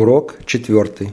[0.00, 1.12] Урок четвертый.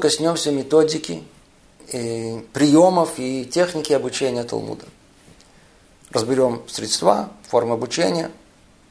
[0.00, 1.22] Коснемся методики,
[1.92, 4.86] и приемов и техники обучения Талмуда.
[6.10, 8.30] Разберем средства, формы обучения.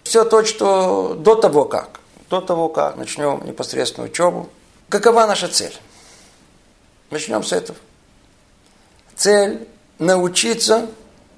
[0.03, 1.99] Все то, что до того как.
[2.29, 4.49] До того как начнем непосредственную учебу.
[4.87, 5.75] Какова наша цель?
[7.09, 7.77] Начнем с этого.
[9.15, 9.67] Цель–
[9.99, 10.89] научиться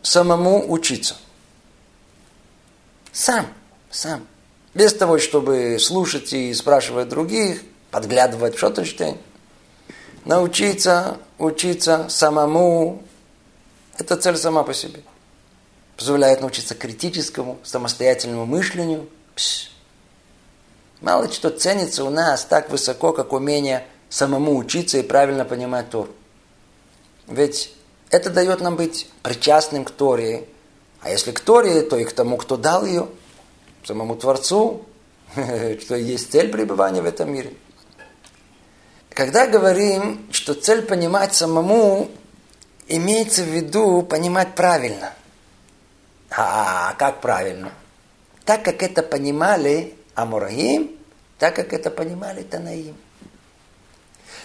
[0.02, 1.16] самому учиться.
[3.12, 3.48] Сам,
[3.90, 4.28] сам.
[4.74, 9.18] Без того, чтобы слушать и спрашивать других, подглядывать в Шотенштейн.
[10.26, 13.02] Научиться учиться самому.
[13.98, 15.02] Это цель сама по себе.
[15.98, 19.08] Позволяет научиться критическому, самостоятельному мышлению.
[19.36, 19.72] Пш.
[21.02, 26.10] Мало что ценится у нас так высоко, как умение самому учиться и правильно понимать Тору.
[27.28, 27.74] Ведь
[28.12, 30.48] это дает нам быть причастным к Торе.
[31.02, 33.08] А если к Торе, то и к тому, кто дал ее,
[33.84, 34.86] самому Творцу,
[35.36, 37.54] что есть цель пребывания в этом мире.
[39.22, 42.10] Когда говорим, что цель понимать самому,
[42.88, 45.14] имеется в виду понимать правильно.
[46.32, 47.72] А как правильно?
[48.46, 50.98] Так, как это понимали Амураим,
[51.38, 52.98] так, как это понимали Танаим.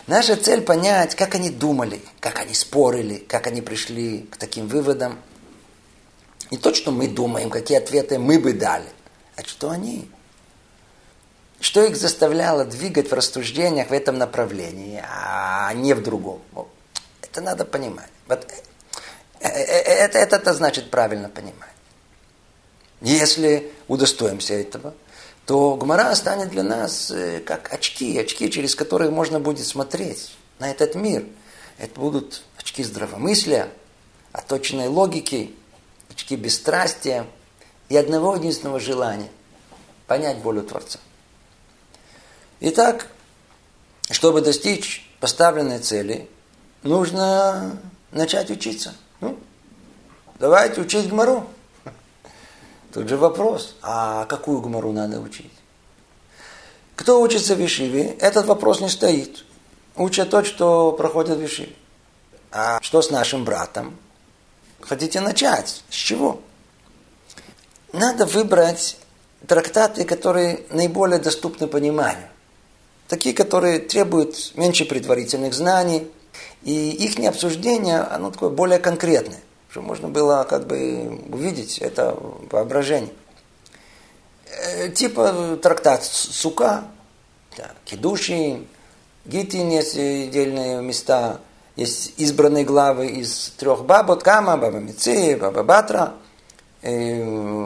[0.06, 5.18] Наша цель понять, как они думали, как они спорили, как они пришли к таким выводам.
[6.50, 8.90] Не то, что мы думаем, какие ответы мы бы дали,
[9.36, 10.10] а что они.
[11.60, 16.40] Что их заставляло двигать в рассуждениях в этом направлении, а не в другом.
[17.22, 18.10] Это надо понимать.
[18.28, 18.46] Вот
[19.40, 21.70] это, это, это, это значит правильно понимать.
[23.00, 24.94] Если удостоимся этого,
[25.44, 27.12] то Гмара станет для нас
[27.44, 31.24] как очки, очки, через которые можно будет смотреть на этот мир.
[31.78, 33.68] Это будут очки здравомыслия,
[34.32, 35.54] оточенной логики,
[36.10, 37.26] очки бесстрастия
[37.88, 39.30] и одного единственного желания–
[40.06, 40.98] понять волю Творца.
[42.60, 43.08] Итак,
[44.10, 46.28] чтобы достичь поставленной цели,
[46.82, 47.78] нужно
[48.12, 48.94] начать учиться.
[49.20, 49.38] Ну,
[50.38, 51.46] давайте учить Гмару.
[52.94, 55.52] Тут же вопрос, а какую Гмару надо учить?
[56.94, 59.44] Кто учится в Ишиве, этот вопрос не стоит.
[59.96, 61.74] Учат то, что проходит в Ишиве.
[62.50, 63.98] А что с нашим братом?
[64.80, 65.84] Хотите начать?
[65.90, 66.40] С чего?
[67.92, 68.96] Надо выбрать
[69.46, 72.28] трактаты, которые наиболее доступны пониманию.
[73.08, 76.10] Такие, которые требуют меньше предварительных знаний,
[76.62, 79.40] и их обсуждение, оно такое более конкретное,
[79.70, 82.18] чтобы можно было как бы увидеть это
[82.50, 83.12] воображение.
[84.50, 86.84] Э, типа трактат Сука,
[87.56, 88.64] да, Кедуши,
[89.24, 91.40] Гитин есть отдельные места,
[91.76, 96.25] есть избранные главы из трех бабот, Кама, Баба Мици, Баба Батра– Э,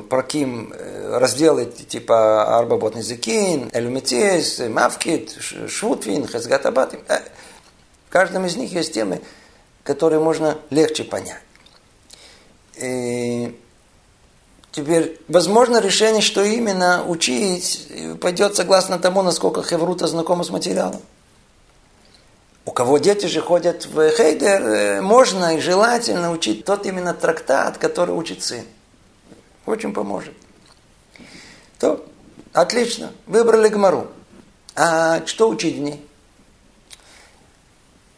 [0.09, 5.37] проким э, разделы типа Арбабот Низикин, Элюметес, Мавкит,
[5.69, 6.95] Швутвин, Хазгатабат.
[7.09, 7.19] Э,
[8.09, 9.21] в каждом из них есть темы,
[9.83, 11.43] которые можно легче понять.
[12.81, 13.59] И
[14.73, 17.93] теперь, возможно, решение, что именно учить,
[18.23, 21.03] пойдет согласно тому, насколько Хеврута знакома с материалом.
[22.65, 28.15] У кого дети же ходят в Хейдер, можно и желательно учить тот именно трактат, который
[28.15, 28.65] учит сын.
[29.67, 30.35] Очень поможет.
[31.79, 32.05] То,
[32.53, 34.09] отлично, выбрали Гмару.
[34.75, 36.07] А что учить в ней?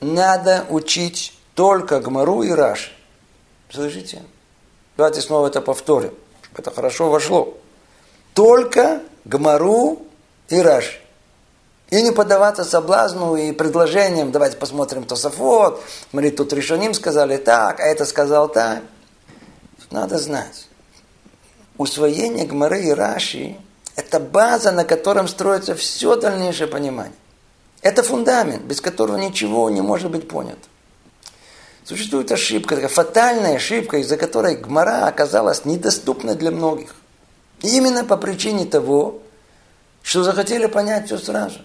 [0.00, 2.94] Надо учить только Гмару и Раш.
[3.70, 4.22] Слышите?
[4.96, 7.56] Давайте снова это повторим, чтобы это хорошо вошло.
[8.34, 10.02] Только Гмару
[10.48, 11.00] и Раш.
[11.90, 17.84] И не поддаваться соблазну и предложениям, давайте посмотрим Тософот, смотри, тут решеним сказали так, а
[17.84, 18.82] это сказал так.
[19.90, 20.68] Надо знать
[21.82, 23.56] усвоение Гмары и Раши–
[23.96, 27.14] это база, на котором строится все дальнейшее понимание.
[27.82, 30.68] Это фундамент, без которого ничего не может быть понято.
[31.84, 36.94] Существует ошибка, такая фатальная ошибка, из-за которой Гмара оказалась недоступной для многих.
[37.60, 39.20] Именно по причине того,
[40.02, 41.58] что захотели понять все сразу.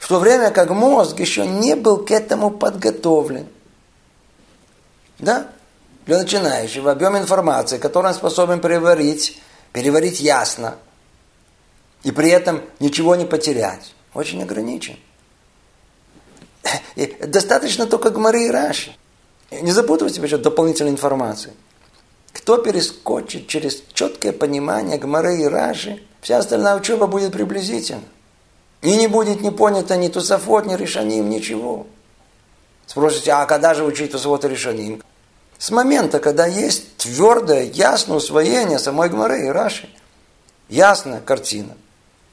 [0.00, 3.46] В то время как мозг еще не был к этому подготовлен.
[5.18, 5.48] Да?
[6.06, 9.40] Для начинающего объем информации, который он способен переварить,
[9.72, 10.76] переварить ясно,
[12.02, 14.96] и при этом ничего не потерять, очень ограничен.
[16.96, 18.96] И достаточно только Гмары и Раши.
[19.50, 21.54] Не запутывайте себя дополнительной информацией.
[22.32, 28.02] Кто перескочит через четкое понимание Гмары и Раши, вся остальная учеба будет приблизительна.
[28.80, 31.86] И не будет не понято ни Тусофот, ни Решаним, ничего.
[32.86, 35.02] Спросите, а когда же учить Тусофот и Решаним?
[35.62, 39.88] С момента, когда есть твердое, ясное усвоение самой Гмары и Раши.
[40.68, 41.76] Ясная картина,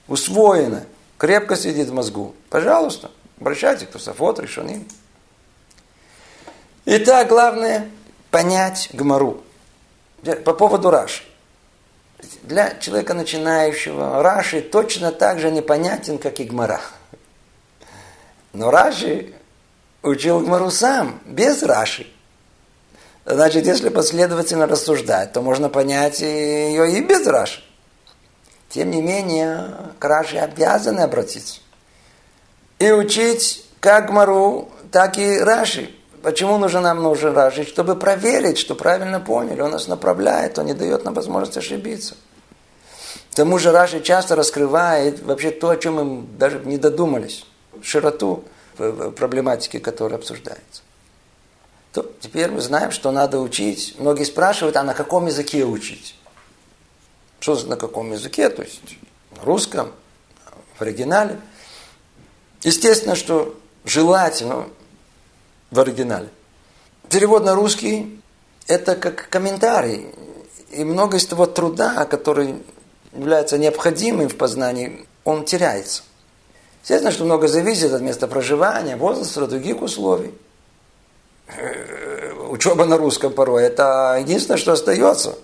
[0.08, 0.88] усвоенная,
[1.20, 2.34] крепко сидит в мозгу.
[2.50, 4.84] Пожалуйста, обращайтесь к Тусофот, Решаним.
[6.86, 7.92] Итак, главное
[8.32, 9.44] понять Гмару.
[10.44, 11.22] По поводу Раши.
[12.42, 16.82] Для человека начинающего Раши точно так же непонятен, как и Гмара.
[18.54, 19.36] Но Раши
[20.02, 22.08] учил Гмару сам, без Раши.
[23.32, 27.62] Значит, если последовательно рассуждать, то можно понять ее и без Раши.
[28.70, 29.66] Тем не менее,
[30.00, 31.60] к Раши обязаны обратиться.
[32.80, 35.94] И учить как Гмару, так и Раши.
[36.24, 37.66] Почему нужен нам нужен Раши?
[37.66, 39.62] Чтобы проверить, что правильно поняли.
[39.62, 42.16] Он нас направляет, он не дает нам возможность ошибиться.
[43.32, 47.46] К тому же Раши часто раскрывает вообще то, о чем мы даже не додумались.
[47.84, 48.44] Широту
[48.76, 50.82] проблематики, которая обсуждается.
[51.92, 53.96] То теперь мы знаем, что надо учить.
[53.98, 56.16] Многие спрашивают, а на каком языке учить?
[57.40, 58.50] Что на каком языке?
[58.50, 58.82] То есть
[59.36, 59.92] на русском,
[60.78, 61.40] в оригинале.
[62.62, 64.70] Естественно, что желательно
[65.72, 66.30] в оригинале.
[67.10, 68.22] Перевод на русский–
[68.68, 70.14] это как комментарий.
[70.72, 72.62] И много из того труда, который
[73.14, 76.04] является необходимым в познании, он теряется.
[76.84, 80.34] Естественно, что много зависит от места проживания, возраста, других условий.
[81.58, 85.36] Э, учеба на русском порой– это единственное, что остается.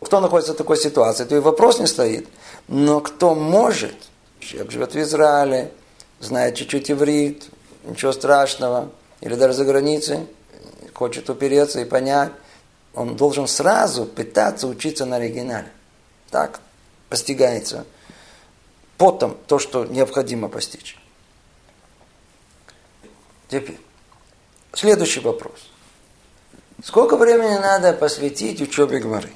[0.00, 2.28] Кто находится в такой ситуации, то и вопрос не стоит.
[2.68, 3.96] Но кто может,
[4.38, 5.72] человек живет в Израиле,
[6.20, 7.44] знает чуть-чуть иврит,
[7.84, 8.90] ничего страшного–
[9.20, 10.26] или даже за границей,
[10.94, 12.32] хочет упереться и понять,
[12.94, 15.70] он должен сразу пытаться учиться на оригинале.
[16.30, 16.60] Так
[17.08, 17.86] постигается
[18.96, 20.98] потом то, что необходимо постичь.
[23.48, 23.78] Теперь,
[24.72, 25.68] следующий вопрос.
[26.82, 29.30] Сколько времени надо посвятить учебе Гмары?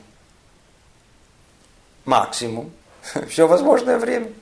[2.05, 2.73] Максимум.
[3.29, 4.33] Все возможное время.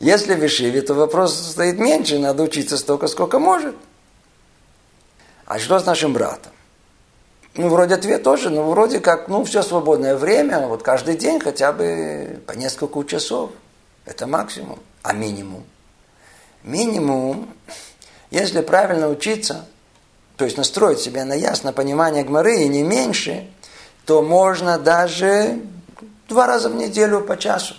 [0.00, 3.74] Если в Ишиве, то вопрос стоит меньше, надо учиться столько, сколько может.
[5.46, 6.52] А что с нашим братом?
[7.54, 11.72] Ну, вроде ответ тоже, но вроде как, ну, все свободное время, вот каждый день хотя
[11.72, 13.50] бы по несколько часов.
[14.04, 14.78] Это максимум.
[15.02, 15.64] А минимум?
[16.62, 17.48] Минимум,
[18.30, 19.66] если правильно учиться,
[20.36, 23.48] то есть настроить себя на ясное понимание гморы и не меньше,
[24.04, 25.60] то можно даже
[26.28, 27.74] два раза в неделю по часу.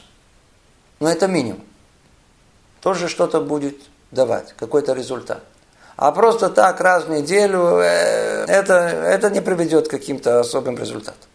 [0.99, 1.63] Но это минимум
[2.87, 3.75] тоже что-то будет
[4.11, 5.43] давать, какой-то результат.
[5.97, 11.29] А просто так раз в неделю э, это, это не приведет к каким-то особым результатам.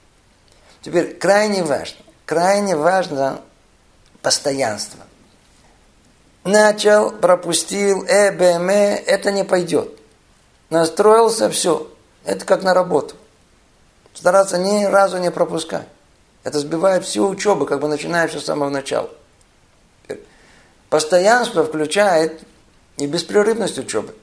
[0.81, 3.41] Теперь крайне важно, крайне важно
[4.23, 5.01] постоянство.
[6.45, 9.91] Начал, пропустил, э, бм, это не пойдет.
[10.71, 11.89] Настроился, все.
[12.25, 13.15] Это как на работу.
[14.15, 15.87] Стараться ни разу не пропускать.
[16.45, 19.09] Это сбивает всю учебу, как бы начиная все с самого начала.
[20.91, 22.43] Постоянство включает
[22.97, 24.15] и беспрерывность учебы.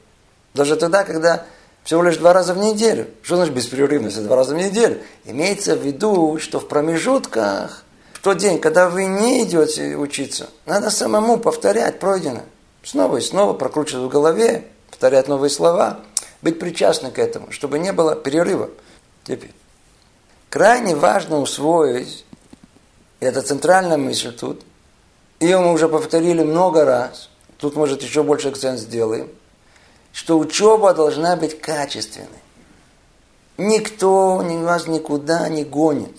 [0.53, 1.45] Даже тогда, когда
[1.83, 3.07] всего лишь два раза в неделю.
[3.23, 4.23] Что значит беспрерывность?
[4.23, 5.01] Два раза в неделю.
[5.25, 7.83] Имеется в виду, что в промежутках,
[8.19, 12.43] в тот день, когда вы не идете учиться, надо самому повторять пройденное.
[12.83, 16.01] Снова и снова прокручивать в голове, повторять новые слова,
[16.41, 18.71] быть причастным к этому, чтобы не было перерыва.
[19.23, 19.53] Теперь.
[20.49, 22.25] Крайне важно усвоить,
[23.21, 24.63] и это центральная мысль тут,
[25.39, 29.29] ее мы уже повторили много раз, тут, может, еще больше акцент сделаем,
[30.11, 32.27] что учеба должна быть качественной.
[33.57, 36.17] Никто вас никуда не гонит.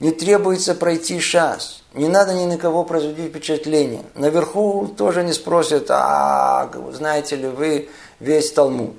[0.00, 1.82] Не требуется пройти шас.
[1.94, 4.02] Не надо ни на кого производить впечатление.
[4.14, 7.88] Наверху тоже не спросят, а знаете ли вы
[8.20, 8.94] весь Талмуд.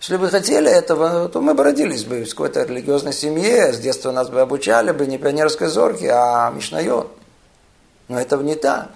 [0.00, 4.12] Если бы хотели этого, то мы бы родились бы в какой-то религиозной семье, с детства
[4.12, 7.10] нас бы обучали бы не пионерской зорки, а мишнайот.
[8.08, 8.90] Но это не так.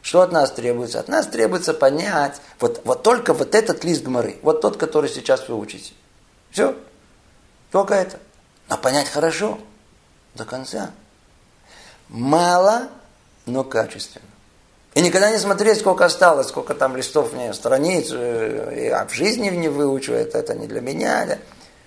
[0.00, 1.00] Что от нас требуется?
[1.00, 5.48] От нас требуется понять, вот, вот только вот этот лист гморы, вот тот, который сейчас
[5.48, 5.92] вы учите.
[6.50, 6.74] Все.
[7.70, 8.18] Только это.
[8.68, 9.58] Но понять хорошо,
[10.34, 10.90] до конца.
[12.08, 12.88] Мало
[13.46, 14.24] но качественно.
[14.94, 19.48] И никогда не смотреть, сколько осталось, сколько там листов мне, страниц, э, а в жизни
[19.48, 21.26] не выучу, это, это не для меня.
[21.26, 21.38] Да.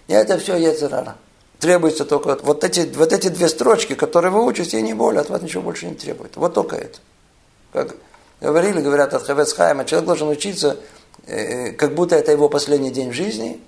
[0.08, 1.16] Это все яцерара.
[1.60, 5.42] Требуется только вот эти, вот эти две строчки, которые выучите, и не более, от вас
[5.42, 6.36] ничего больше не требует.
[6.36, 7.00] Вот только это.
[7.72, 7.96] Как
[8.42, 10.78] говорили, говорят от Хавецхайма, человек должен учиться,
[11.26, 13.62] э, как будто это его последний день в жизни,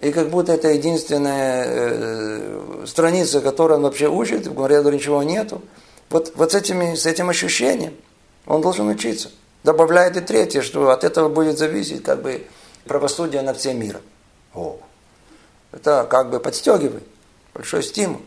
[0.00, 5.60] и как будто это единственная э, страница, которую он вообще учит, в Гумаре ничего нету.
[6.08, 7.94] Вот, вот с, этими, с этим ощущением
[8.46, 9.30] он должен учиться.
[9.62, 12.46] Добавляет и третье, что от этого будет зависеть как бы
[12.86, 14.00] правосудие над всем миром.
[14.54, 14.78] О,
[15.70, 17.04] это как бы подстегивает,
[17.52, 18.22] большой стимул.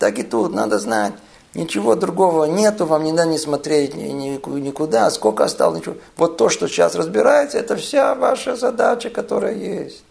[0.00, 1.12] Так и тут надо знать,
[1.54, 5.94] ничего другого нету, вам не надо не смотреть никуда, сколько осталось, ничего.
[6.16, 10.02] Вот то, что сейчас разбирается, это вся ваша задача, которая есть.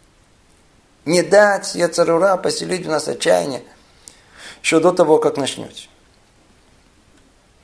[1.05, 3.63] Не дать Яцарура поселить в нас отчаяние
[4.61, 5.89] еще до того, как начнете.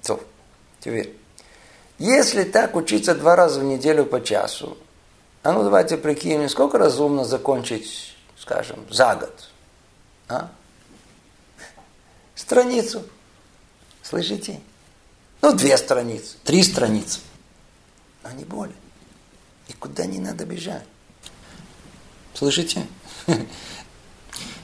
[0.03, 0.19] То,
[0.81, 1.15] теперь.
[1.97, 4.77] Если так учиться два раза в неделю по часу,
[5.43, 9.49] а ну давайте прикинем, сколько разумно закончить, скажем, за год?
[10.27, 10.51] А?
[12.35, 13.03] Страницу.
[14.03, 14.59] Слышите?
[15.41, 17.19] Ну, две страницы, три страницы.
[18.23, 18.75] А не более.
[19.67, 20.83] И куда не надо бежать.
[22.33, 22.85] Слышите?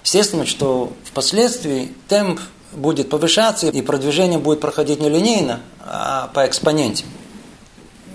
[0.04, 2.40] Естественно, что впоследствии темп
[2.72, 7.06] будет повышаться, и продвижение будет проходить не линейно, а по экспоненте.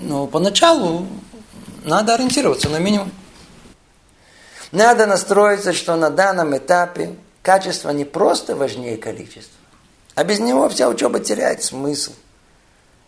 [0.01, 1.07] Но поначалу
[1.85, 3.11] надо ориентироваться на минимум.
[4.73, 9.59] Надо настроиться, что на данном этапе качество не просто важнее количества,
[10.15, 12.13] а без него вся учеба теряет смысл.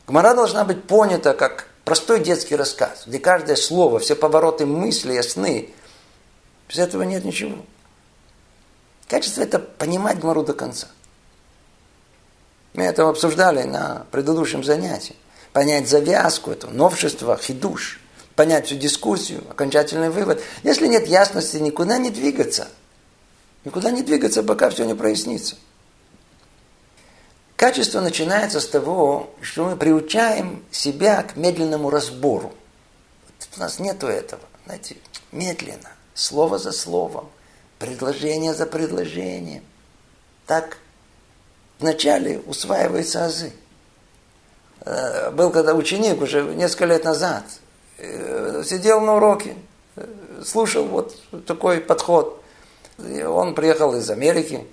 [0.08, 5.70] Гмара должна быть понята как простой детский рассказ, где каждое слово, все повороты мысли ясны,
[6.72, 7.58] без этого нет ничего.
[9.06, 10.88] Качество– это понимать Гмару до конца.
[12.72, 15.16] Мы это обсуждали на предыдущем занятии.
[15.52, 18.00] Понять завязку, это новшество, хидуш.
[18.36, 20.42] Понять всю дискуссию, окончательный вывод.
[20.62, 22.68] Если нет ясности, никуда не двигаться.
[23.66, 25.56] Никуда не двигаться, пока все не прояснится.
[27.56, 32.54] Качество начинается с того, что мы приучаем себя к медленному разбору.
[33.58, 34.42] У нас нету этого.
[34.64, 34.96] Знаете,
[35.32, 37.28] медленно слово за словом,
[37.78, 39.62] предложение за предложением.
[40.46, 40.78] Так
[41.78, 43.52] вначале усваиваются азы.
[44.84, 47.44] Э, был когда ученик уже несколько лет назад,
[47.98, 49.54] э, сидел на уроке,
[49.96, 50.06] э,
[50.44, 51.16] слушал вот
[51.46, 52.42] такой подход.
[52.98, 54.66] Он приехал из Америки,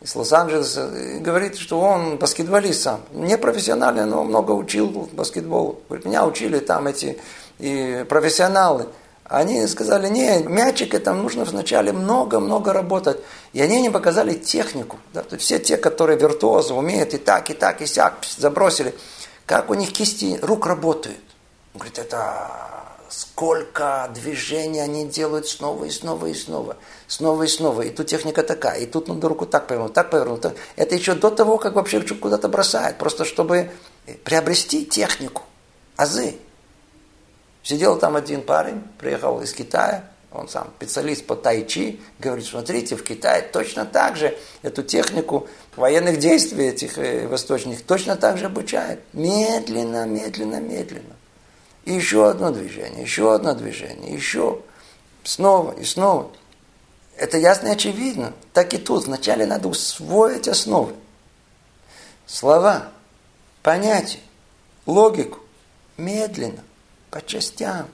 [0.00, 3.00] из Лос-Анджелеса, и говорит, что он баскетболист сам.
[3.12, 5.80] Не профессиональный, но много учил баскетболу.
[5.88, 7.18] Говорит, меня учили там эти
[7.58, 8.88] и профессионалы.
[9.28, 13.18] Они сказали, не, мячик это нужно вначале много-много работать.
[13.52, 14.98] И они не показали технику.
[15.12, 15.22] Да?
[15.22, 18.94] То есть все те, которые виртуозы, умеют и так, и так, и сяк, забросили.
[19.44, 21.18] Как у них кисти рук работают.
[21.74, 22.50] Он говорит, это
[23.08, 26.76] сколько движений они делают снова и снова и снова.
[27.08, 27.82] Снова и снова.
[27.82, 28.78] И тут техника такая.
[28.80, 30.44] И тут надо руку так повернуть, так повернуть.
[30.76, 32.98] Это еще до того, как вообще куда-то бросает.
[32.98, 33.70] Просто чтобы
[34.22, 35.42] приобрести технику.
[35.96, 36.36] Азы.
[37.66, 43.02] Сидел там один парень, приехал из Китая, он сам специалист по тайчи, говорит, смотрите, в
[43.02, 49.00] Китае точно так же эту технику военных действий этих э, восточных точно так же обучают.
[49.12, 51.16] Медленно, медленно, медленно.
[51.84, 54.60] И еще одно движение, еще одно движение, еще.
[55.24, 56.30] Снова и снова.
[57.16, 58.32] Это ясно и очевидно.
[58.52, 59.06] Так и тут.
[59.06, 60.94] Вначале надо усвоить основы.
[62.26, 62.92] Слова,
[63.64, 64.20] понятия,
[64.86, 65.40] логику.
[65.96, 66.62] Медленно
[67.16, 67.88] по частям,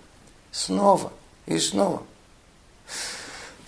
[0.51, 1.13] снова
[1.47, 2.03] и снова.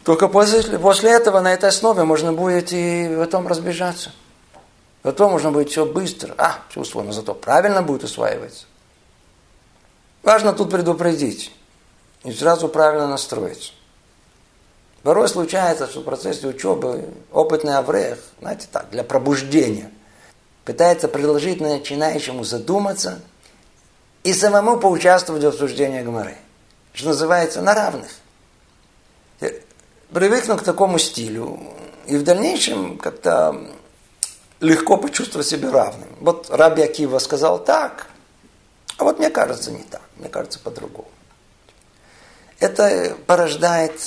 [0.02, 4.10] Только после, после этого на этой основе можно будет и потом разбежаться.
[5.02, 6.34] Потом можно будет все быстро.
[6.38, 8.66] А, все усвоено, зато правильно будет усваиваться.
[10.24, 11.52] Важно тут предупредить
[12.24, 13.72] и сразу правильно настроиться.
[15.04, 19.92] Порой случается, что в процессе учебы опытный аврех, знаете так, для пробуждения,
[20.64, 23.20] пытается предложить начинающему задуматься–
[24.24, 26.36] и самому поучаствовать в обсуждении Гмары.
[26.92, 28.10] Что называется, на равных.
[30.12, 31.60] Привыкну к такому стилю.
[32.06, 33.70] И в дальнейшем как-то
[34.60, 36.08] легко почувствовать себя равным.
[36.20, 38.06] Вот Раби Акива сказал так,
[38.96, 41.08] а вот мне кажется не так, мне кажется по-другому.
[42.60, 44.00] Это порождает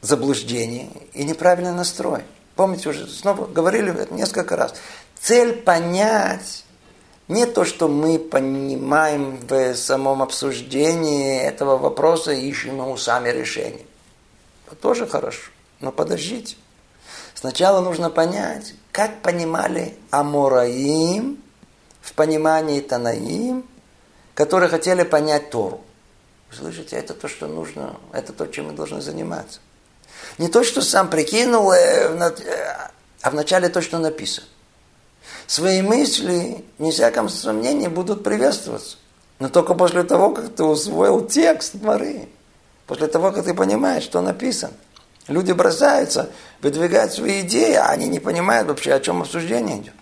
[0.00, 2.22] заблуждение и неправильный настрой.
[2.54, 4.74] Помните, уже снова говорили несколько раз.
[5.20, 6.63] Цель понять
[7.28, 13.86] не то, что мы понимаем в самом обсуждении этого вопроса ищем ему сами решение.
[14.66, 15.50] Это тоже хорошо.
[15.80, 16.56] Но подождите.
[17.34, 21.42] Сначала нужно понять, как понимали Амураим
[22.00, 23.66] в понимании Танаим,
[24.34, 25.80] которые хотели понять Тору.
[26.50, 29.60] Слышите, это то, что нужно, это то, чем мы должны заниматься.
[30.38, 32.90] Не то, что сам прикинул, э, э,
[33.22, 34.46] а вначале то, что написано.
[35.46, 38.96] Свои мысли, не всяком сомнении, будут приветствоваться.
[39.38, 42.28] Но только после того, как ты усвоил текст Мары.
[42.86, 44.72] После того, как ты понимаешь, что написано.
[45.26, 49.94] Люди бросаются выдвигать свои идеи, а они не понимают вообще, о чем обсуждение идет.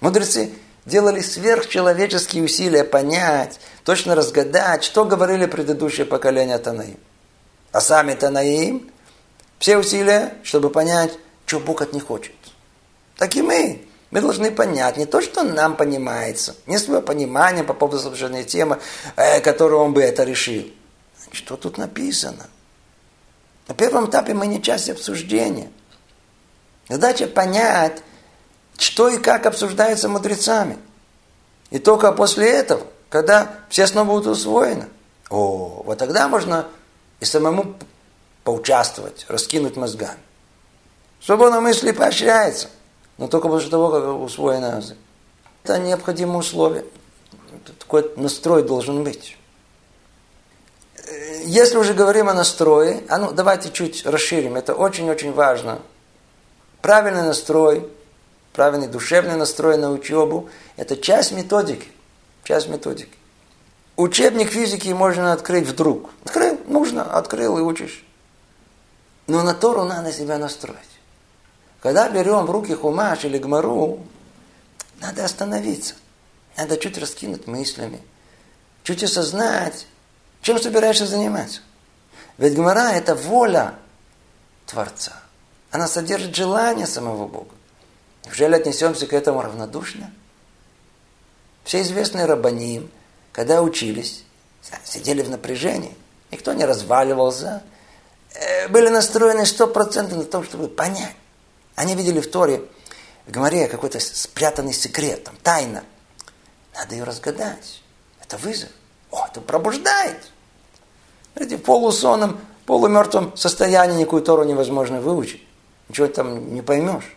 [0.00, 0.50] Мудрецы
[0.86, 6.98] делали сверхчеловеческие усилия понять, точно разгадать, что говорили предыдущие поколения Танаим.
[7.72, 8.90] А сами Танаим,
[9.58, 11.12] все усилия, чтобы понять,
[11.44, 12.32] что Бог от них хочет.
[13.16, 13.86] Так и мы.
[14.10, 18.78] Мы должны понять не то, что нам понимается, не свое понимание по поводу совершенной темы,
[19.16, 20.64] э, которую он бы это решил.
[21.32, 22.46] Что тут написано?
[23.66, 25.70] На первом этапе мы не часть обсуждения.
[26.88, 28.00] Задача понять,
[28.78, 30.78] что и как обсуждается мудрецами.
[31.70, 34.86] И только после этого, когда все основы будут усвоены,
[35.30, 36.68] о, вот тогда можно
[37.18, 37.76] и самому
[38.44, 40.20] поучаствовать, раскинуть мозгами.
[41.20, 42.68] Свобода мысли поощряется,
[43.18, 44.98] но только после того, как усвоено язык.
[45.64, 46.84] Это необходимое условие.
[47.78, 49.36] Такой настрой должен быть.
[51.44, 55.80] Если уже говорим о настрое, а ну давайте чуть расширим, это очень-очень важно.
[56.82, 57.88] Правильный настрой,
[58.52, 61.88] правильный душевный настрой на учебу– это часть методики.
[62.44, 63.12] Часть методики.
[63.96, 66.10] Учебник физики можно открыть вдруг.
[66.24, 68.04] Открыл, нужно, открыл и учишь.
[69.26, 70.78] Но на Тору надо себя настроить.
[71.80, 74.00] Когда берем в руки хумаш или гмару,
[75.00, 75.94] надо остановиться.
[76.56, 78.00] Надо чуть раскинуть мыслями.
[78.82, 79.86] Чуть осознать,
[80.40, 81.60] чем собираешься заниматься.
[82.38, 83.74] Ведь гмара– это воля
[84.66, 85.12] Творца.
[85.70, 87.54] Она содержит желание самого Бога.
[88.24, 90.10] Неужели отнесемся к этому равнодушно?
[91.64, 92.90] Все известные рабаним,
[93.32, 94.24] когда учились,
[94.84, 95.96] сидели в напряжении.
[96.30, 97.62] Никто не разваливался.
[98.34, 101.14] Э, были настроены сто процентов на том, чтобы понять.
[101.76, 102.62] Они видели в Торе,
[103.26, 105.84] в Гоморе какой-то спрятанный секрет, там, тайна.
[106.74, 107.82] Надо ее разгадать.
[108.20, 108.70] Это вызов.
[109.10, 110.30] О, это пробуждает.
[111.34, 115.46] Знаете, в полусонном, полумертвом состоянии никакую Тору невозможно выучить.
[115.88, 117.14] Ничего там не поймешь.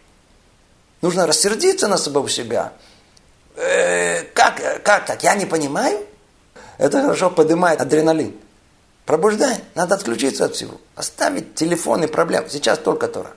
[1.01, 2.73] Нужно рассердиться на самого себя.
[3.55, 5.23] Э, как, как так?
[5.23, 6.05] Я не понимаю?
[6.77, 8.35] Это хорошо поднимает адреналин.
[9.05, 9.63] Пробуждай.
[9.75, 10.79] Надо отключиться от всего.
[10.95, 12.49] Оставить телефон и проблемы.
[12.49, 13.33] Сейчас только Тора.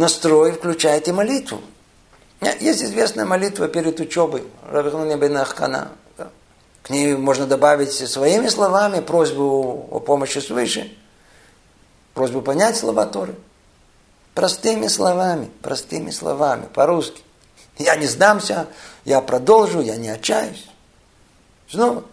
[0.00, 1.60] Настрой включает и молитву.
[2.58, 4.44] Есть известная молитва перед учебой.
[6.82, 10.90] К ней можно добавить своими словами просьбу о помощи свыше,
[12.14, 13.34] просьбу понять слова Торы.
[14.34, 17.20] Простыми словами, простыми словами, по-русски.
[17.76, 18.68] Я не сдамся,
[19.04, 20.66] я продолжу, я не отчаюсь.
[21.68, 22.04] Снова.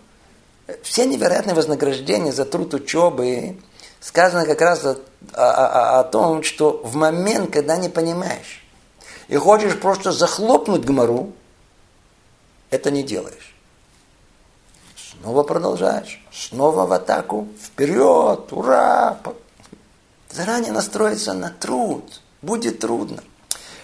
[0.84, 3.56] Все невероятные вознаграждения за труд учебы
[4.00, 4.98] сказано как раз о,
[5.34, 8.64] о, о, том, что в момент, когда не понимаешь,
[9.28, 11.34] и хочешь просто захлопнуть гмору,
[12.70, 13.56] это не делаешь.
[14.96, 19.20] Снова продолжаешь, снова в атаку, вперед, ура!
[20.30, 22.22] Заранее настроиться на труд.
[22.42, 23.24] Будет трудно.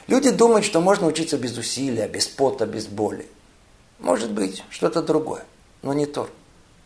[0.08, 3.28] Люди думают, что можно учиться без усилия, без пота, без боли.
[4.00, 5.46] Может быть, что-то другое,
[5.82, 6.30] но не то.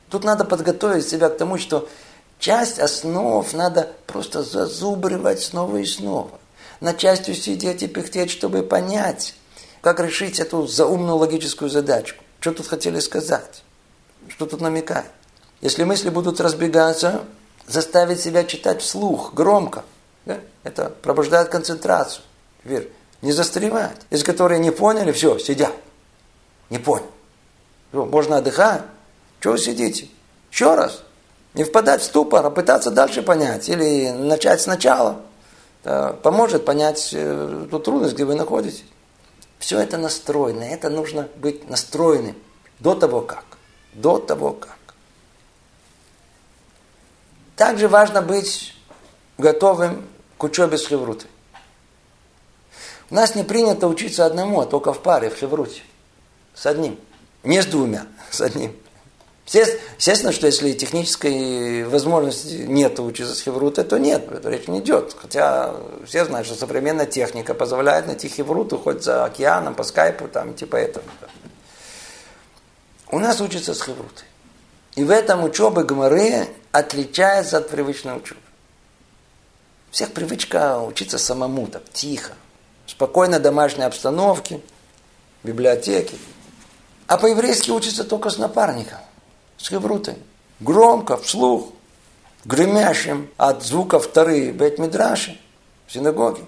[0.10, 1.90] Тут надо подготовить себя к тому, что
[2.40, 6.40] часть основ надо просто зазубривать снова и снова.
[6.80, 9.36] На частью сидеть и пыхтеть, чтобы понять,
[9.82, 12.24] как решить эту заумную логическую задачку.
[12.40, 13.64] Что тут хотели сказать?
[14.30, 15.12] Что тут намекает?
[15.62, 17.24] Если мысли будут разбегаться,
[17.66, 19.84] заставить себя читать вслух, громко.
[20.26, 20.40] Да?
[20.64, 22.24] Это пробуждает концентрацию.
[22.64, 23.98] Теперь не застревать.
[24.10, 25.74] Из которой не поняли, все, сидят.
[26.70, 27.08] Не понял.
[27.92, 28.84] Можно отдыхать.
[29.40, 30.10] Чего сидите?
[30.52, 31.04] Еще раз.
[31.58, 33.68] Не впадать в ступор, а пытаться дальше понять.
[33.68, 35.22] Или начать сначала.
[35.84, 38.84] Это поможет понять э, ту трудность, где вы находитесь.
[39.58, 40.62] Все это настроено.
[40.62, 42.36] Это нужно быть настроенным
[42.78, 43.44] до того как.
[43.94, 44.78] До того как.
[47.56, 48.76] Также важно быть
[49.40, 51.28] готовым к учебе с хеврутой.
[53.10, 55.82] У нас не принято учиться одному, а только в паре, в хевруте.
[56.54, 57.00] С одним.
[57.42, 58.76] Не с двумя, с одним.
[59.48, 65.16] Естественно, что если технической возможности нет учиться с хеврутой, то нет, это речь не идет.
[65.18, 65.74] Хотя
[66.06, 70.76] все знают, что современная техника позволяет найти хевруту хоть за океаном, по скайпу, там, типа
[70.76, 71.06] этого.
[73.10, 74.26] У нас учатся с хеврутой.
[74.96, 78.42] И в этом учеба Гмары отличается от привычной учебы.
[79.92, 82.34] всех привычка учиться самому, так, тихо,
[82.86, 84.60] в спокойной домашней обстановке,
[85.44, 86.18] библиотеке.
[87.08, 89.00] А по-еврейски учится только с напарником,
[89.58, 90.16] с хеврутой.
[90.60, 91.70] Громко, вслух,
[92.46, 95.40] гремящим от звука вторые бет-мидраши
[95.88, 96.44] синагоге.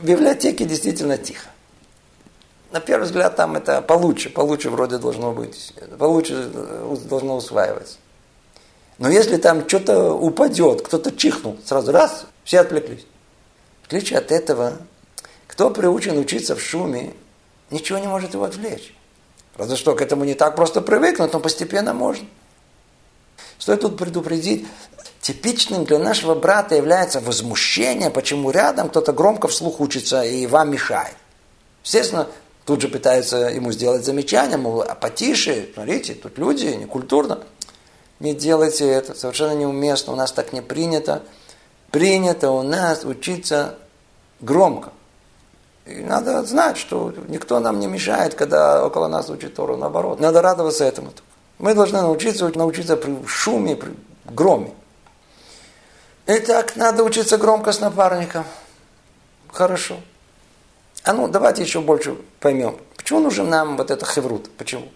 [0.00, 1.48] В библиотеке действительно тихо.
[2.70, 6.50] На первый взгляд там это получше, получше вроде должно быть, получше
[7.08, 7.98] должно усваиваться.
[8.98, 13.06] Но если там что-то упадет, кто-то чихнул, сразу раз, все отвлеклись.
[13.82, 14.78] В отличие от этого,
[15.46, 17.14] кто приучен учиться в шуме,
[17.70, 18.93] ничего не может его отвлечь.
[19.56, 22.26] Разве что к этому не так просто привыкнуть, но постепенно можно.
[23.58, 24.66] Стоит тут предупредить,
[25.20, 31.16] типичным для нашего брата является возмущение, почему рядом кто-то громко вслух учится и вам мешает.
[31.84, 32.26] Естественно,
[32.66, 37.40] тут же пытаются ему сделать замечание, мол, а потише, смотрите, тут люди, не культурно.
[38.20, 41.22] Не делайте это, совершенно неуместно, у нас так не принято.
[41.90, 43.76] Принято у нас учиться
[44.40, 44.92] громко.
[45.86, 50.18] И надо знать, что никто нам не мешает, когда около нас учит Тору, наоборот.
[50.18, 51.12] Надо радоваться этому.
[51.58, 53.94] Мы должны научиться, научиться при шуме, при
[54.24, 54.72] громе.
[56.26, 58.44] Итак, надо учиться громко с напарником.
[59.52, 60.00] Хорошо.
[61.02, 62.78] А ну, давайте еще больше поймем.
[62.96, 64.50] Почему нужен нам вот это хеврут?
[64.56, 64.88] Почему?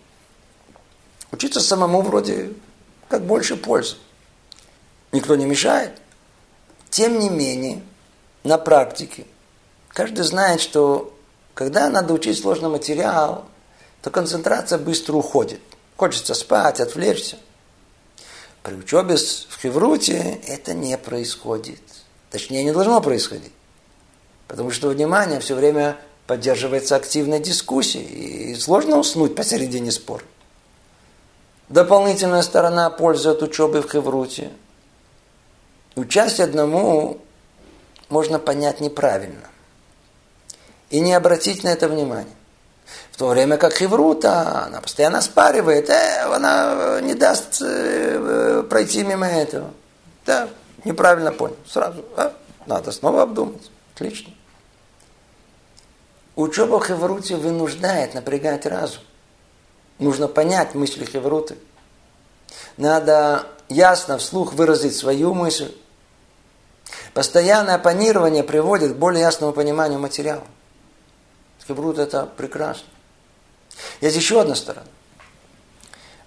[1.30, 2.54] Учиться самому вроде
[3.10, 3.96] как больше пользы.
[5.12, 6.00] Никто не мешает.
[6.88, 7.82] Тем не менее,
[8.42, 9.26] на практике–
[9.98, 11.12] Каждый знает, что
[11.54, 13.46] когда надо учить сложный материал,
[14.00, 15.58] то концентрация быстро уходит.
[15.96, 17.36] Хочется спать, отвлечься.
[18.62, 21.80] При учебе в Хевруте это не происходит.
[22.30, 23.50] Точнее, не должно происходить.
[24.46, 25.96] Потому что внимание все время
[26.28, 30.22] поддерживается активной дискуссией, и сложно уснуть посередине спора.
[31.70, 34.52] Дополнительная сторона пользы от учебы в Хевруте.
[35.96, 37.18] Участие одному
[38.08, 39.48] можно понять неправильно
[40.90, 42.34] и не обратить на это внимание.
[43.12, 49.26] В то время как Хеврута, она постоянно спаривает, э, она не даст э, пройти мимо
[49.26, 49.72] этого.
[50.24, 50.48] Да,
[50.84, 51.56] неправильно понял.
[51.66, 52.32] Сразу, а,
[52.66, 53.70] надо снова обдумать.
[53.94, 54.32] Отлично.
[56.36, 59.02] Учеба в Хевруте вынуждает напрягать разум.
[59.98, 61.56] Нужно понять мысли Хевруты.
[62.76, 65.74] Надо ясно вслух выразить свою мысль.
[67.12, 70.44] Постоянное оппонирование приводит к более ясному пониманию материала.
[71.68, 72.88] Хеврут это прекрасно.
[74.00, 74.86] Есть еще одна сторона.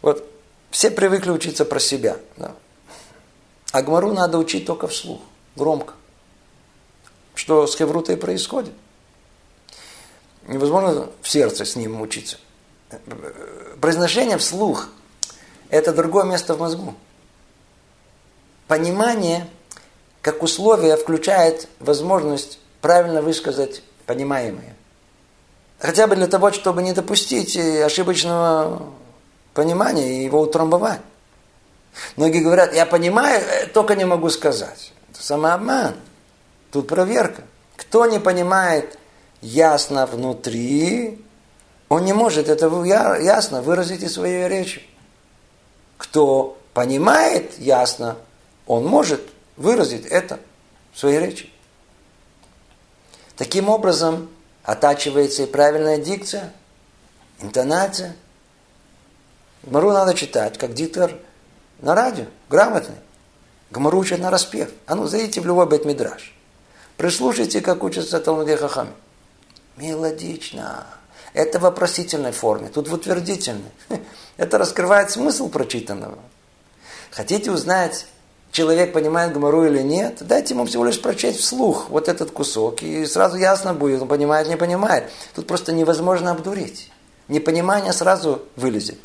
[0.03, 0.23] Вот
[0.69, 2.17] все привыкли учиться про себя.
[2.37, 2.53] Да?
[3.71, 5.19] А Гмару надо учить только вслух,
[5.55, 5.95] громко.
[7.33, 8.73] Что с Хеврутой происходит.
[10.47, 12.37] Невозможно в сердце с ним учиться.
[13.79, 14.89] Произношение вслух–
[15.69, 16.93] это другое место в мозгу.
[18.67, 19.47] Понимание,
[20.21, 24.75] как условие, включает возможность правильно высказать понимаемое.
[25.81, 28.83] Хотя бы для того, чтобы не допустить ошибочного
[29.55, 31.01] понимания и его утрамбовать.
[32.15, 34.93] Многие говорят, я понимаю, э, только не могу сказать.
[35.11, 35.95] Это самообман.
[36.71, 37.43] Тут проверка.
[37.75, 38.97] Кто не понимает
[39.41, 41.19] ясно внутри,
[41.89, 42.67] он не может это
[43.19, 44.85] ясно выразить и своей речи.
[45.97, 48.17] Кто понимает ясно,
[48.67, 49.21] он может
[49.57, 50.39] выразить это
[50.93, 51.51] в своей речи.
[53.35, 54.29] Таким образом,
[54.63, 56.53] Оттачивается и правильная дикция,
[57.39, 58.15] интонация.
[59.63, 61.13] Гмару надо читать, как диктор
[61.79, 62.95] на радио, грамотный.
[63.71, 64.69] Гмару учат на распев.
[64.85, 66.33] А ну, зайдите в любой бет-мидраж.
[66.97, 68.91] Прислушайте, как учатся Талмуде Хахами.
[69.77, 70.85] Мелодично.
[71.33, 73.71] Это в вопросительной форме, тут в утвердительной.
[74.37, 76.19] Это раскрывает смысл прочитанного.
[77.09, 78.05] Хотите узнать,
[78.51, 83.05] человек понимает Гмару или нет, дайте ему всего лишь прочесть вслух вот этот кусок, и
[83.05, 85.09] сразу ясно будет, он понимает, не понимает.
[85.35, 86.91] Тут просто невозможно обдурить.
[87.27, 88.97] Непонимание сразу вылезет.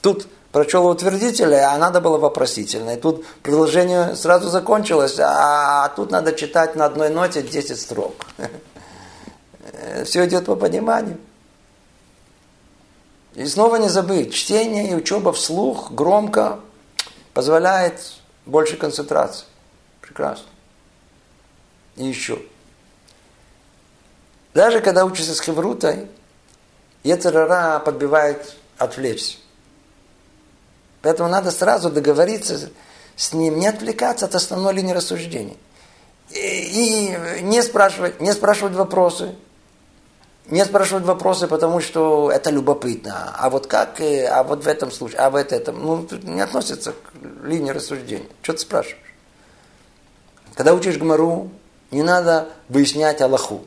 [0.00, 2.96] Тут прочел утвердительное, а надо было вопросительное.
[2.96, 8.14] Тут предложение сразу закончилось, а тут надо читать на одной ноте 10 строк.
[10.04, 11.18] Все идет по пониманию.
[13.34, 16.60] И снова не забыть, чтение и учеба вслух громко
[17.32, 19.46] позволяет больше концентрации.
[20.00, 20.46] Прекрасно.
[21.96, 22.40] И еще.
[24.54, 26.08] Даже когда учишься с хеврутой,
[27.02, 29.38] Ецерара подбивает отвлечься.
[31.02, 32.70] Поэтому надо сразу договориться
[33.16, 35.56] с ним, не отвлекаться от основной линии рассуждений.
[36.30, 39.34] И, не, спрашивать, не спрашивать вопросы,
[40.46, 43.34] не спрашивать вопросы, потому что это любопытно.
[43.36, 45.82] А вот как, э, а вот в этом случае, а вот этом.
[45.82, 48.26] Ну, не относится к линии рассуждения.
[48.42, 48.98] Что ты спрашиваешь?
[50.54, 51.50] Когда учишь Гмару,
[51.90, 53.64] не надо выяснять Аллаху.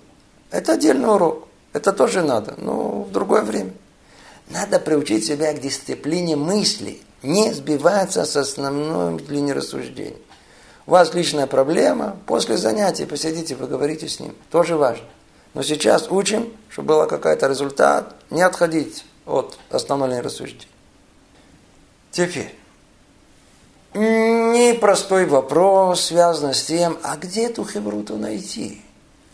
[0.51, 1.47] Это отдельный урок.
[1.73, 3.73] Это тоже надо, но в другое время.
[4.49, 10.17] Надо приучить себя к дисциплине мысли, не сбиваться с основной линии рассуждения.
[10.85, 14.35] У вас личная проблема, после занятий посидите, поговорите с ним.
[14.51, 15.05] Тоже важно.
[15.55, 20.67] Но сейчас учим, чтобы был какой-то результат, не отходить от основной линии рассуждения.
[22.11, 22.53] Теперь,
[23.93, 28.81] непростой вопрос, связан с тем, а где эту хевруту найти?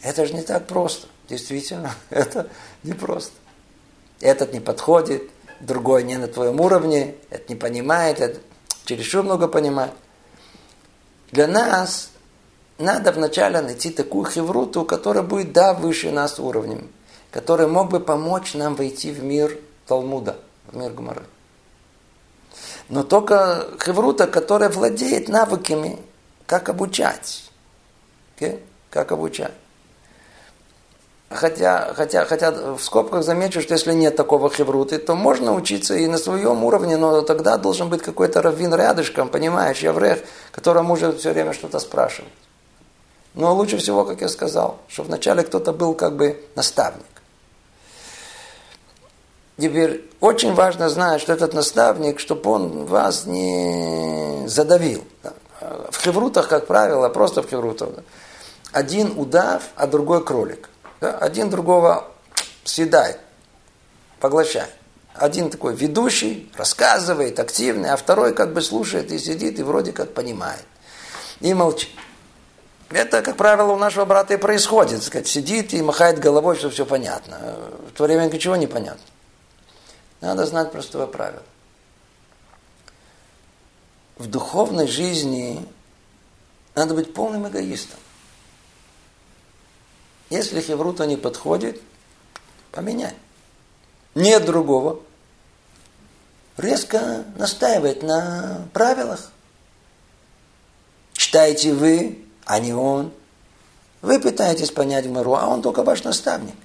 [0.04, 1.08] Это же не так просто.
[1.28, 2.50] Действительно, это
[2.84, 3.34] не просто.
[4.20, 5.24] Этот не подходит,
[5.60, 8.40] другой не на твоем уровне, это не понимает, это
[8.86, 9.94] чересчур много понимает.
[11.32, 12.11] Для нас
[12.82, 16.90] надо вначале найти такую хевруту, которая будет, да, выше нас уровнем,
[17.32, 20.38] который мог бы помочь нам войти в мир Талмуда,
[20.72, 21.24] в мир Гмары.
[22.90, 25.98] Но только хеврута, которая владеет навыками,
[26.46, 27.50] как обучать.
[28.38, 28.60] Okay?
[28.90, 29.54] Как обучать.
[31.30, 36.08] Хотя, хотя, хотя в скобках замечу, что если нет такого хевруты, то можно учиться и
[36.08, 40.20] на своем уровне, но тогда должен быть какой-то раввин рядышком, понимаешь, яврех,
[40.52, 42.34] который может все время что-то спрашивать.
[43.34, 47.06] Но лучше всего, как я сказал, что вначале кто-то был как бы наставник.
[49.58, 55.04] Теперь очень важно знать, что этот наставник, чтобы он вас не задавил.
[55.60, 57.90] В хеврутах, как правило, просто в хеврутах.
[58.72, 60.70] Один удав, а другой кролик.
[61.00, 62.08] Один другого
[62.64, 63.20] съедает,
[64.20, 64.72] поглощает.
[65.14, 70.14] Один такой ведущий, рассказывает, активный, а второй как бы слушает и сидит, и вроде как
[70.14, 70.64] понимает.
[71.42, 71.90] И молчит.
[72.92, 75.02] Это, как правило, у нашего брата и происходит.
[75.02, 77.38] Сказать, сидит и махает головой, что все понятно.
[77.88, 79.04] В то время ничего не понятно.
[80.20, 81.44] Надо знать простое правило.
[84.18, 85.66] В духовной жизни
[86.76, 88.00] надо быть полным эгоистом.
[90.30, 91.82] Если хеврута не подходит,
[92.72, 93.16] поменяй.
[94.16, 95.02] Нет другого.
[96.58, 99.32] Резко настаивать на правилах.
[101.14, 103.14] Читаете вы, а не он.
[104.02, 106.56] Вы пытаетесь понять Гмару, а он только ваш наставник.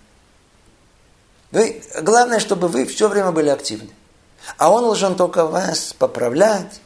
[1.53, 3.91] Вы, главное, чтобы вы все время были активны.
[4.59, 6.81] А он должен только вас поправлять,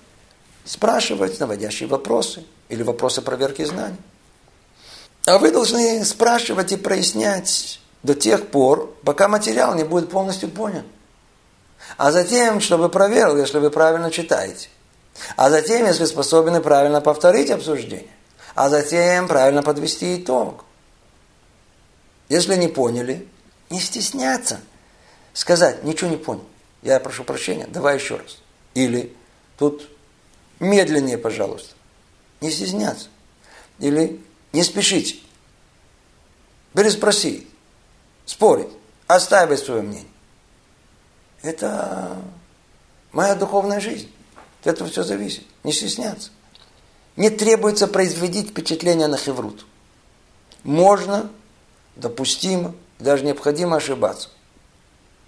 [0.67, 3.97] спрашивать наводящие вопросы или вопросы проверки знаний.
[5.25, 10.85] А вы должны спрашивать и прояснять до тех пор, пока материал не будет полностью понят.
[11.97, 14.69] А затем, чтобы проверил, если вы правильно читаете.
[15.37, 18.11] А затем, если способны правильно повторить обсуждение.
[18.61, 20.67] А затем правильно подвести итог.
[22.29, 23.27] Если не поняли,
[23.71, 24.61] не стесняться.
[25.33, 26.45] Сказать, ничего не понял.
[26.83, 28.37] Я прошу прощения, давай еще раз.
[28.75, 29.17] Или
[29.57, 29.89] тут
[30.59, 31.75] медленнее, пожалуйста.
[32.43, 33.09] Не стесняться.
[33.79, 34.21] Или
[34.53, 35.17] не спешите.
[36.75, 37.49] Переспроси.
[38.27, 38.69] Спорить.
[39.07, 40.13] Оставить свое мнение.
[41.41, 42.15] Это
[43.13, 44.13] моя духовная жизнь.
[44.61, 45.47] От этого все зависит.
[45.65, 46.31] Не стесняться.
[47.21, 49.67] Не требуется производить впечатление на хеврут.
[50.63, 51.29] Можно,
[51.95, 54.31] допустимо, даже необходимо ошибаться.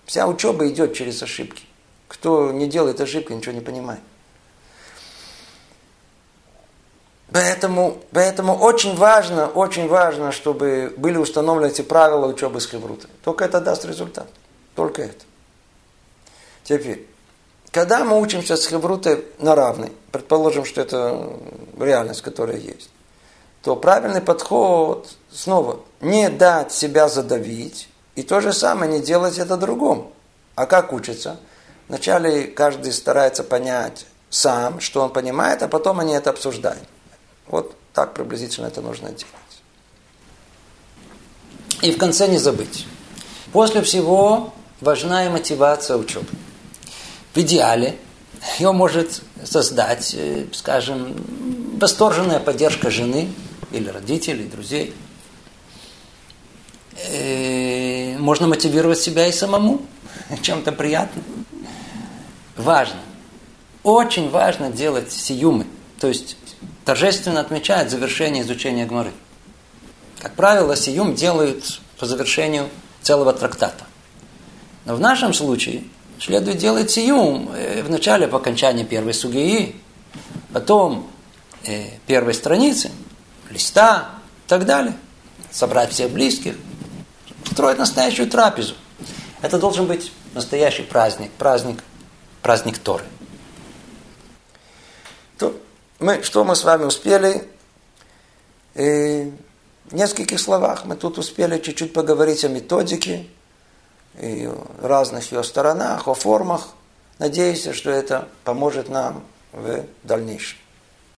[0.07, 1.65] Вся учеба идет через ошибки.
[2.09, 4.01] Кто не делает ошибки, ничего не понимает.
[7.31, 13.11] Поэтому, поэтому очень важно, очень важно, чтобы были установлены эти правила учебы с хеврутой.
[13.23, 14.29] Только это даст результат.
[14.75, 15.27] Только это.
[16.65, 17.07] Теперь,
[17.73, 21.33] когда мы учимся с хеврутой на равной, предположим, что это
[21.81, 22.91] реальность, которая есть,
[23.63, 29.57] то правильный подход снова не дать себя задавить и то же самое не делать это
[29.57, 30.13] другому.
[30.55, 31.39] А как учится?
[31.89, 36.87] Вначале каждый старается понять сам, что он понимает, а потом они это обсуждают.
[37.47, 39.27] Вот так приблизительно это нужно делать.
[41.81, 42.87] И в конце не забыть.
[43.53, 46.29] После всего важна и мотивация учебы.
[47.35, 47.97] В идеале
[48.59, 51.15] ее может создать, э, скажем,
[51.79, 53.29] восторженная поддержка жены
[53.71, 54.95] или родителей, друзей.
[57.11, 59.83] И э, можно мотивировать себя и самому
[60.43, 61.25] чем-то приятным.
[62.57, 63.01] Важно.
[63.83, 65.67] Очень важно делать сиюмы.
[65.99, 66.37] То есть
[66.85, 69.13] торжественно отмечает завершение изучения Гмары.
[70.21, 72.69] Как правило, сиюм делают по завершению
[73.01, 73.87] целого трактата.
[74.85, 75.85] Но в нашем случае
[76.21, 79.77] следует делать сиюм э, в начале по окончании первой сугии,
[80.53, 81.11] потом
[81.65, 82.91] э, первой страницы,
[83.51, 84.11] листа
[84.47, 84.97] и так далее.
[85.51, 86.55] Собрать всех близких,
[87.51, 88.75] строить настоящую трапезу.
[89.43, 91.83] Это должен быть настоящий праздник, праздник,
[92.41, 93.05] праздник Торы.
[95.39, 95.55] То
[95.99, 97.49] мы, что мы с вами успели?
[98.75, 99.31] И
[99.91, 103.27] в нескольких словах мы тут успели чуть-чуть поговорить о методике,
[104.21, 104.49] и
[104.81, 106.69] разных ее сторонах, о формах.
[107.19, 109.23] Надеюсь, что это поможет нам
[109.53, 110.59] в дальнейшем.